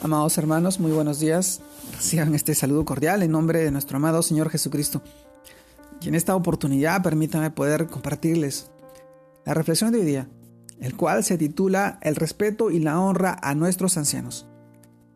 [0.00, 1.60] Amados hermanos, muy buenos días.
[1.96, 5.02] Reciban este saludo cordial en nombre de nuestro amado Señor Jesucristo.
[6.00, 8.70] Y en esta oportunidad permítame poder compartirles
[9.44, 10.28] la reflexión de hoy día,
[10.80, 14.46] el cual se titula El respeto y la honra a nuestros ancianos.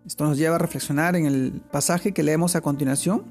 [0.04, 3.24] Esto nos lleva a reflexionar en el pasaje que leemos a continuación,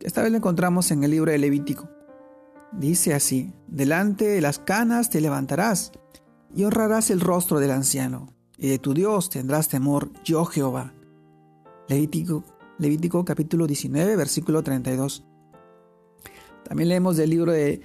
[0.00, 1.88] esta vez lo encontramos en el libro de Levítico.
[2.72, 5.92] Dice así, delante de las canas te levantarás
[6.56, 10.94] y honrarás el rostro del anciano y de tu Dios tendrás temor, yo Jehová.
[11.88, 12.44] Levítico,
[12.78, 15.24] Levítico capítulo 19, versículo 32.
[16.64, 17.80] También leemos del libro de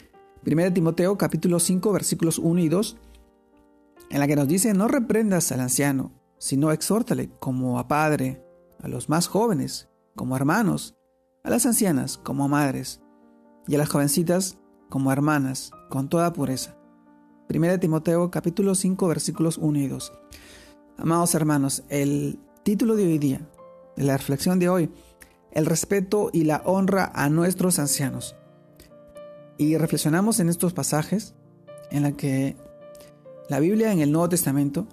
[0.45, 2.97] 1 Timoteo capítulo 5, versículos 1 y 2,
[4.09, 8.43] en la que nos dice, no reprendas al anciano, sino exhórtale como a padre,
[8.81, 10.95] a los más jóvenes, como hermanos,
[11.43, 13.01] a las ancianas como madres,
[13.67, 14.57] y a las jovencitas
[14.89, 16.75] como hermanas, con toda pureza.
[17.53, 20.13] 1 Timoteo capítulo 5 versículos 1 y 2.
[21.01, 23.41] Amados hermanos, el título de hoy día,
[23.97, 24.91] de la reflexión de hoy,
[25.51, 28.35] el respeto y la honra a nuestros ancianos.
[29.57, 31.33] Y reflexionamos en estos pasajes
[31.89, 32.55] en la que
[33.49, 34.85] la Biblia en el Nuevo Testamento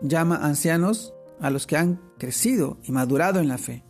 [0.00, 3.84] llama ancianos a los que han crecido y madurado en la fe.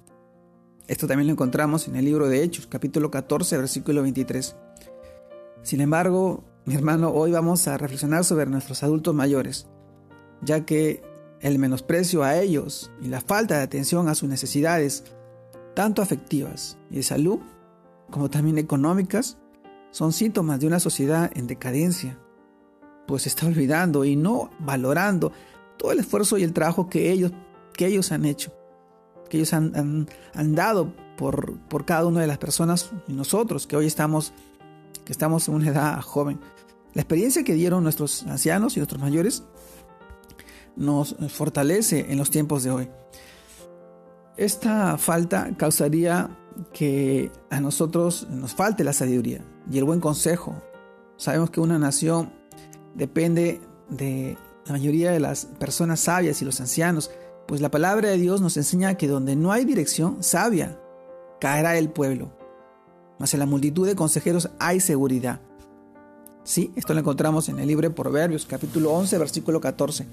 [0.89, 4.57] Esto también lo encontramos en el libro de Hechos, capítulo 14, versículo 23.
[5.63, 9.69] Sin embargo, mi hermano, hoy vamos a reflexionar sobre nuestros adultos mayores,
[10.43, 11.09] ya que
[11.41, 15.05] el menosprecio a ellos y la falta de atención a sus necesidades,
[15.75, 17.41] tanto afectivas y de salud,
[18.11, 19.39] como también económicas,
[19.91, 22.19] son síntomas de una sociedad en decadencia,
[23.07, 25.33] pues se está olvidando y no valorando
[25.77, 27.33] todo el esfuerzo y el trabajo que ellos,
[27.73, 28.53] que ellos han hecho,
[29.29, 33.77] que ellos han, han, dado por, por, cada una de las personas y nosotros que
[33.77, 34.33] hoy estamos,
[35.05, 36.39] que estamos en una edad joven.
[36.93, 39.45] La experiencia que dieron nuestros ancianos y nuestros mayores
[40.81, 42.89] nos fortalece en los tiempos de hoy.
[44.37, 46.37] Esta falta causaría
[46.73, 50.61] que a nosotros nos falte la sabiduría y el buen consejo.
[51.17, 52.33] Sabemos que una nación
[52.95, 53.61] depende
[53.91, 57.11] de la mayoría de las personas sabias y los ancianos,
[57.47, 60.81] pues la palabra de Dios nos enseña que donde no hay dirección sabia,
[61.41, 62.33] caerá el pueblo.
[63.19, 65.41] Mas en la multitud de consejeros hay seguridad.
[66.43, 70.07] Sí, esto lo encontramos en el libro de Proverbios, capítulo 11, versículo 14.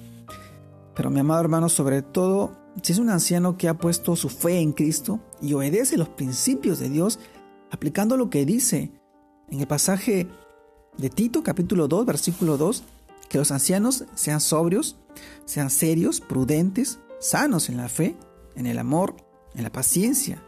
[0.97, 4.58] Pero mi amado hermano, sobre todo, si es un anciano que ha puesto su fe
[4.58, 7.19] en Cristo y obedece los principios de Dios,
[7.69, 8.91] aplicando lo que dice
[9.52, 10.28] en el pasaje
[10.97, 12.84] de Tito capítulo 2, versículo 2,
[13.30, 14.97] que los ancianos sean sobrios,
[15.46, 18.18] sean serios, prudentes, sanos en la fe,
[18.56, 19.18] en el amor,
[19.53, 20.41] en la paciencia,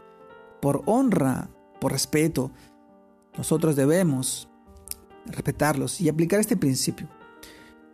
[0.60, 1.48] por honra,
[1.80, 2.50] por respeto.
[3.38, 4.48] Nosotros debemos
[5.26, 7.08] respetarlos y aplicar este principio.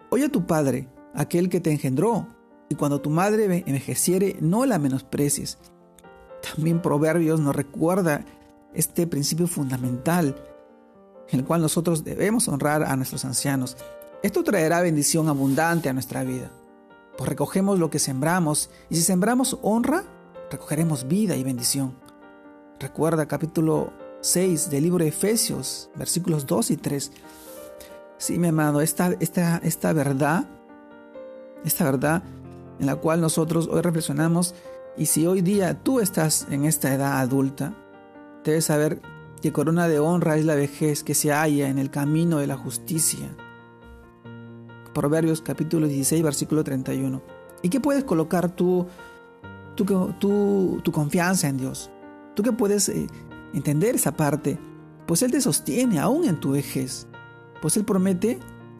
[0.08, 2.34] Oye a tu Padre, aquel que te engendró,
[2.68, 5.58] y cuando tu madre envejeciere, no la menosprecies.
[6.42, 8.24] También Proverbios nos recuerda
[8.74, 10.36] este principio fundamental
[11.28, 13.76] en el cual nosotros debemos honrar a nuestros ancianos.
[14.22, 16.50] Esto traerá bendición abundante a nuestra vida,
[17.16, 20.04] pues recogemos lo que sembramos y si sembramos honra,
[20.50, 21.94] recogeremos vida y bendición.
[22.78, 27.12] Recuerda capítulo 6 del libro de Efesios, versículos 2 y 3.
[28.18, 30.46] Sí, mi amado, esta, esta, esta verdad,
[31.64, 32.22] esta verdad
[32.78, 34.54] en la cual nosotros hoy reflexionamos
[34.96, 37.74] y si hoy día tú estás en esta edad adulta,
[38.44, 39.00] debes saber
[39.42, 42.56] que corona de honra es la vejez que se halla en el camino de la
[42.56, 43.36] justicia.
[44.94, 47.22] Proverbios capítulo 16, versículo 31.
[47.62, 48.86] ¿Y qué puedes colocar tú,
[49.76, 51.90] tu confianza en Dios?
[52.34, 53.06] Tú que puedes eh,
[53.52, 54.58] entender esa parte,
[55.06, 57.06] pues Él te sostiene aún en tu vejez,
[57.60, 58.38] pues Él promete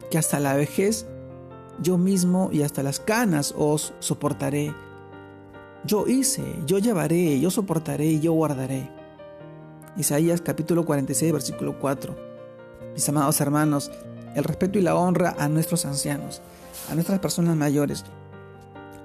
[0.09, 1.07] que hasta la vejez
[1.81, 4.73] yo mismo y hasta las canas os soportaré.
[5.83, 8.89] Yo hice, yo llevaré, yo soportaré y yo guardaré.
[9.95, 12.15] Isaías capítulo 46, versículo 4.
[12.93, 13.91] Mis amados hermanos,
[14.35, 16.41] el respeto y la honra a nuestros ancianos,
[16.91, 18.03] a nuestras personas mayores,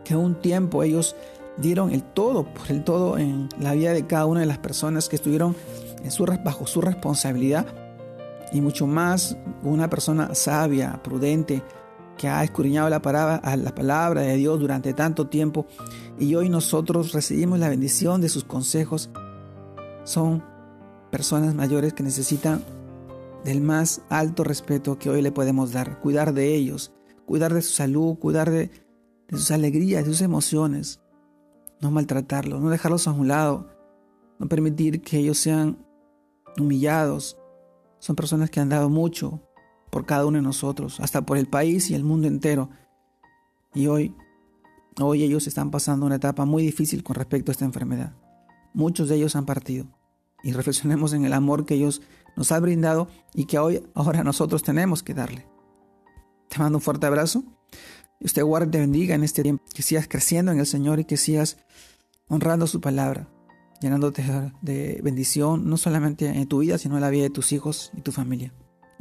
[0.04, 1.14] que un tiempo ellos
[1.56, 5.08] dieron el todo por el todo en la vida de cada una de las personas
[5.08, 5.54] que estuvieron
[6.02, 7.66] en su, bajo su responsabilidad
[8.52, 11.62] y mucho más una persona sabia, prudente,
[12.16, 15.66] que ha escudriñado la palabra, la palabra de Dios durante tanto tiempo
[16.18, 19.10] y hoy nosotros recibimos la bendición de sus consejos,
[20.04, 20.42] son
[21.10, 22.62] personas mayores que necesitan
[23.44, 26.92] del más alto respeto que hoy le podemos dar, cuidar de ellos,
[27.26, 28.70] cuidar de su salud, cuidar de,
[29.28, 31.00] de sus alegrías, de sus emociones,
[31.80, 33.68] no maltratarlos, no dejarlos a un lado,
[34.38, 35.84] no permitir que ellos sean
[36.58, 37.36] humillados.
[37.98, 39.40] Son personas que han dado mucho,
[39.92, 42.70] por cada uno de nosotros, hasta por el país y el mundo entero.
[43.74, 44.16] Y hoy
[45.00, 48.14] Hoy ellos están pasando una etapa muy difícil con respecto a esta enfermedad.
[48.74, 49.86] Muchos de ellos han partido.
[50.42, 52.02] Y reflexionemos en el amor que ellos
[52.36, 55.46] nos han brindado y que hoy, ahora nosotros tenemos que darle.
[56.48, 57.42] Te mando un fuerte abrazo.
[58.20, 59.64] Y usted guarde te bendiga en este tiempo.
[59.72, 61.56] Que sigas creciendo en el Señor y que sigas
[62.28, 63.28] honrando su palabra,
[63.80, 64.22] llenándote
[64.60, 68.02] de bendición, no solamente en tu vida, sino en la vida de tus hijos y
[68.02, 68.52] tu familia.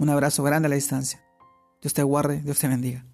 [0.01, 1.23] Un abrazo grande a la distancia.
[1.79, 3.05] Dios te guarde, Dios te bendiga.